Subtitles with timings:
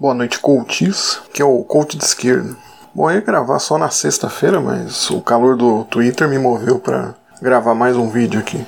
[0.00, 2.56] Boa noite, coaches, que é o coach de esquerda.
[2.94, 7.16] Bom, eu ia gravar só na sexta-feira, mas o calor do Twitter me moveu para
[7.42, 8.64] gravar mais um vídeo aqui.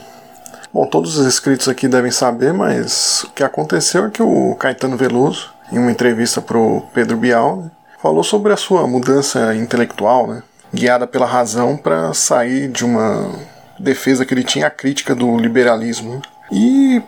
[0.74, 4.96] Bom, todos os inscritos aqui devem saber, mas o que aconteceu é que o Caetano
[4.96, 7.70] Veloso, em uma entrevista pro Pedro Bial, né,
[8.02, 10.42] falou sobre a sua mudança intelectual, né,
[10.74, 13.30] guiada pela razão para sair de uma
[13.78, 17.00] defesa que ele tinha crítica do liberalismo né, e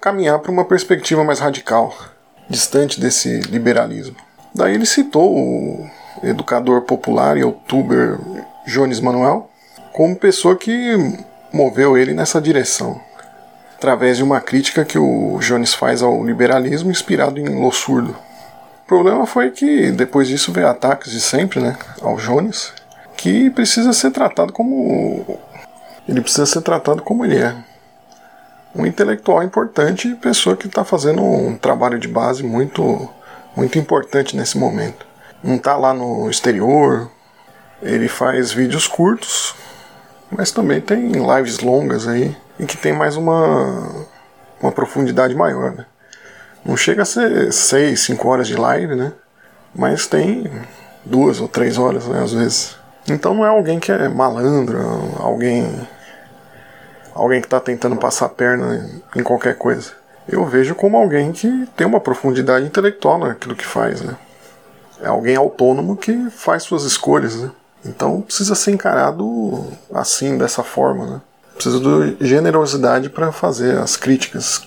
[0.00, 1.94] caminhar para uma perspectiva mais radical
[2.50, 4.16] distante desse liberalismo.
[4.52, 5.90] Daí ele citou o
[6.22, 8.18] educador popular e youtuber
[8.66, 9.48] Jones Manuel
[9.92, 10.96] como pessoa que
[11.52, 13.00] moveu ele nessa direção,
[13.76, 18.16] através de uma crítica que o Jones faz ao liberalismo inspirado em Lo Surdo.
[18.84, 22.72] O problema foi que depois disso veio ataques de sempre né, ao Jones,
[23.16, 25.38] que precisa ser tratado como.
[26.08, 27.54] Ele precisa ser tratado como ele é
[28.74, 33.08] um intelectual importante e pessoa que está fazendo um trabalho de base muito,
[33.56, 35.06] muito importante nesse momento.
[35.42, 37.10] Não está lá no exterior,
[37.82, 39.54] ele faz vídeos curtos,
[40.30, 44.06] mas também tem lives longas aí e que tem mais uma,
[44.60, 45.72] uma profundidade maior.
[45.72, 45.86] Né?
[46.64, 49.12] Não chega a ser 6, 5 horas de live, né?
[49.74, 50.50] mas tem
[51.04, 52.76] duas ou três horas né, às vezes.
[53.08, 54.78] Então não é alguém que é malandro,
[55.18, 55.88] alguém
[57.14, 59.92] alguém que está tentando passar a perna em qualquer coisa.
[60.28, 64.16] Eu vejo como alguém que tem uma profundidade intelectual naquilo que faz, né?
[65.02, 67.50] É alguém autônomo que faz suas escolhas, né?
[67.84, 71.20] Então precisa ser encarado assim, dessa forma, né?
[71.54, 74.62] Precisa de generosidade para fazer as críticas,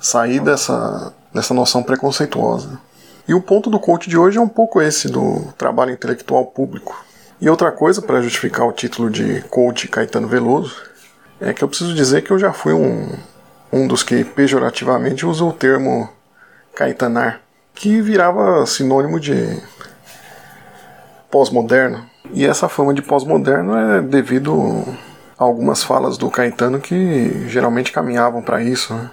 [0.00, 2.78] sair dessa, dessa noção preconceituosa.
[3.26, 7.04] E o ponto do coach de hoje é um pouco esse do trabalho intelectual público.
[7.40, 10.87] E outra coisa para justificar o título de coach Caetano Veloso
[11.40, 13.08] é que eu preciso dizer que eu já fui um,
[13.72, 16.08] um dos que pejorativamente usou o termo
[16.74, 17.40] caetanar,
[17.74, 19.60] que virava sinônimo de
[21.30, 22.04] pós-moderno.
[22.32, 24.84] E essa fama de pós-moderno é devido
[25.38, 28.92] a algumas falas do Caetano que geralmente caminhavam para isso.
[28.92, 29.10] Né?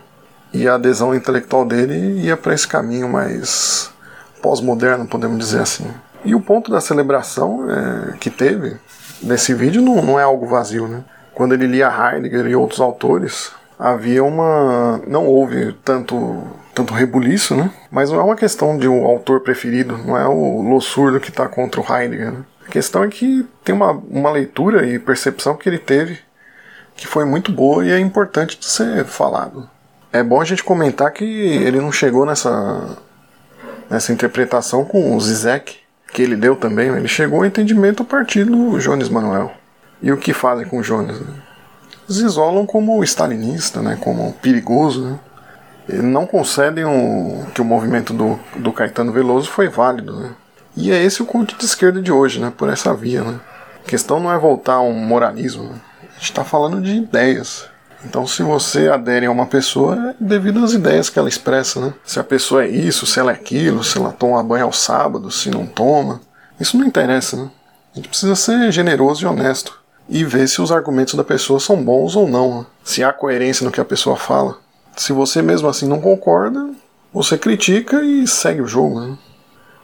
[0.53, 3.91] E a adesão intelectual dele ia para esse caminho mais
[4.41, 5.88] pós-moderno, podemos dizer assim.
[6.23, 8.78] E o ponto da celebração é, que teve
[9.22, 11.03] nesse vídeo não, não é algo vazio, né?
[11.35, 15.00] Quando ele lia Heidegger e outros autores, havia uma.
[15.06, 16.41] não houve tanto
[16.73, 17.72] tanto rebuliço, né?
[17.91, 21.47] Mas não é uma questão de um autor preferido, não é o Lossurdo que está
[21.47, 22.31] contra o Heidegger.
[22.31, 22.40] Né?
[22.68, 26.19] A questão é que tem uma, uma leitura e percepção que ele teve
[26.96, 29.69] que foi muito boa e é importante de ser falado.
[30.12, 32.97] É bom a gente comentar que ele não chegou nessa,
[33.90, 35.78] nessa interpretação com o Zizek,
[36.13, 37.00] que ele deu também, né?
[37.00, 39.52] ele chegou ao entendimento a partir do Jones Manuel.
[40.01, 41.19] E o que fazem com Jones?
[41.19, 41.33] Né?
[42.07, 43.97] Eles isolam como stalinista, né?
[44.00, 45.06] como perigoso.
[45.06, 45.19] Né?
[45.89, 50.19] E não concedem o, que o movimento do, do Caetano Veloso foi válido.
[50.19, 50.31] Né?
[50.78, 52.51] E é esse o culto de esquerda de hoje, né?
[52.55, 53.23] por essa via.
[53.23, 53.39] Né?
[53.84, 55.63] A questão não é voltar a um moralismo.
[55.63, 55.81] Né?
[56.01, 57.67] A gente está falando de ideias.
[58.03, 61.91] Então, se você adere a uma pessoa, é devido às ideias que ela expressa, né?
[62.03, 65.31] Se a pessoa é isso, se ela é aquilo, se ela toma banho ao sábado,
[65.31, 66.22] se não toma.
[66.59, 67.50] Isso não interessa, né?
[67.94, 71.83] A gente precisa ser generoso e honesto e ver se os argumentos da pessoa são
[71.83, 72.66] bons ou não, né?
[72.83, 74.57] se há coerência no que a pessoa fala.
[74.95, 76.69] Se você mesmo assim não concorda,
[77.13, 78.99] você critica e segue o jogo.
[79.01, 79.17] Né?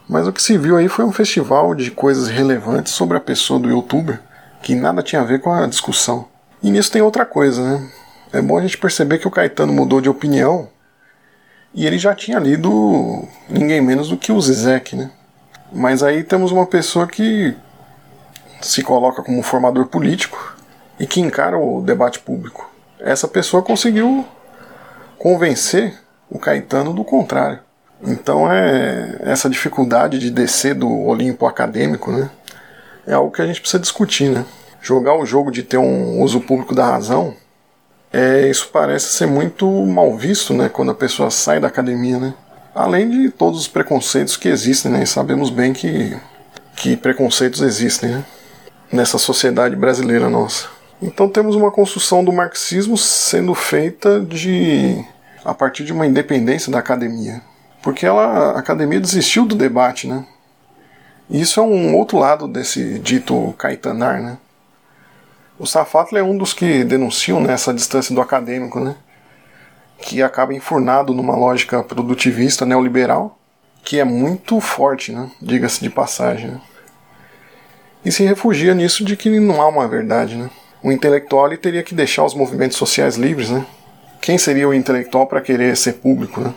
[0.08, 3.60] Mas o que se viu aí foi um festival de coisas relevantes sobre a pessoa
[3.60, 4.22] do youtuber
[4.62, 6.28] que nada tinha a ver com a discussão.
[6.62, 7.90] E nisso tem outra coisa, né?
[8.32, 10.70] É bom a gente perceber que o Caetano mudou de opinião
[11.74, 15.10] e ele já tinha lido ninguém menos do que o Zizek, né?
[15.72, 17.56] Mas aí temos uma pessoa que
[18.62, 20.58] se coloca como formador político
[21.00, 22.70] e que encara o debate público.
[23.00, 24.26] Essa pessoa conseguiu
[25.18, 26.00] convencer
[26.30, 27.60] o Caetano do contrário.
[28.04, 32.30] Então é essa dificuldade de descer do Olimpo acadêmico, né?
[33.06, 34.46] É algo que a gente precisa discutir, né?
[34.82, 37.36] Jogar o jogo de ter um uso público da razão,
[38.14, 40.68] é, isso parece ser muito mal visto, né?
[40.68, 42.34] Quando a pessoa sai da academia, né?
[42.76, 45.04] Além de todos os preconceitos que existem, né?
[45.04, 46.18] E sabemos bem que,
[46.76, 48.26] que preconceitos existem, né?
[48.92, 50.68] Nessa sociedade brasileira nossa.
[51.02, 55.04] Então temos uma construção do marxismo sendo feita de
[55.44, 57.42] a partir de uma independência da academia,
[57.82, 60.26] porque ela, a academia desistiu do debate, né?
[61.28, 64.38] E isso é um outro lado desse dito caetanar, né?
[65.58, 68.96] O Safatli é um dos que denunciam nessa distância do acadêmico, né?
[69.98, 73.40] Que acaba enfurnado numa lógica produtivista neoliberal,
[73.84, 75.32] que é muito forte, né?
[75.42, 76.52] Diga-se de passagem.
[76.52, 76.62] Né?
[78.04, 80.36] E se refugia nisso de que não há uma verdade.
[80.36, 80.50] Né?
[80.82, 83.50] O intelectual ele teria que deixar os movimentos sociais livres.
[83.50, 83.66] Né?
[84.22, 86.42] Quem seria o intelectual para querer ser público?
[86.42, 86.54] Né?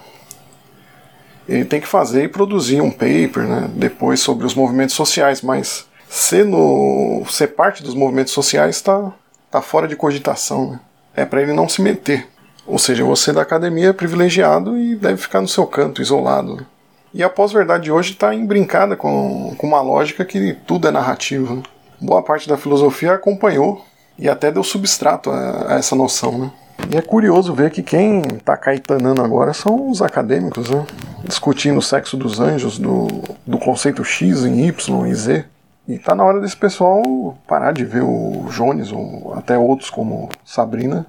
[1.49, 5.87] ele tem que fazer e produzir um paper, né, depois sobre os movimentos sociais, mas
[6.09, 9.13] ser, no, ser parte dos movimentos sociais está
[9.51, 10.73] tá fora de cogitação.
[10.73, 10.81] Né?
[11.17, 12.27] É para ele não se meter.
[12.67, 16.67] Ou seja, você da academia é privilegiado e deve ficar no seu canto, isolado.
[17.15, 21.55] E a pós-verdade de hoje está embrincada com, com uma lógica que tudo é narrativo.
[21.55, 21.63] Né?
[22.01, 23.85] Boa parte da filosofia acompanhou
[24.19, 26.37] e até deu substrato a, a essa noção.
[26.37, 26.51] Né?
[26.91, 30.85] E é curioso ver que quem está caetanando agora são os acadêmicos, né?
[31.23, 33.07] discutindo o sexo dos anjos, do,
[33.47, 35.45] do conceito X em Y e Z.
[35.87, 40.31] E tá na hora desse pessoal parar de ver o Jones, ou até outros como
[40.45, 41.07] Sabrina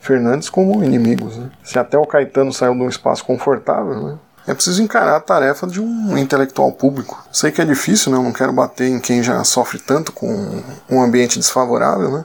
[0.00, 1.36] Fernandes, como inimigos.
[1.36, 1.50] Né?
[1.62, 4.18] Se até o Caetano saiu de um espaço confortável, né?
[4.46, 7.24] É preciso encarar a tarefa de um intelectual público.
[7.32, 8.18] Sei que é difícil, né?
[8.18, 12.24] eu não quero bater em quem já sofre tanto com um ambiente desfavorável, né?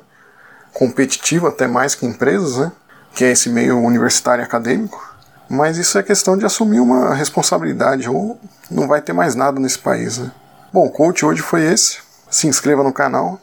[0.71, 2.71] competitivo até mais que empresas, né?
[3.15, 5.09] que é esse meio universitário acadêmico.
[5.49, 8.39] Mas isso é questão de assumir uma responsabilidade, ou
[8.69, 10.17] não vai ter mais nada nesse país.
[10.17, 10.31] Né?
[10.71, 11.97] Bom, o coach hoje foi esse.
[12.29, 13.37] Se inscreva no canal,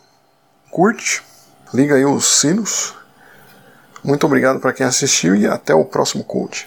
[0.71, 1.23] curte,
[1.75, 2.95] liga aí os sinos.
[4.03, 6.67] Muito obrigado para quem assistiu e até o próximo coach.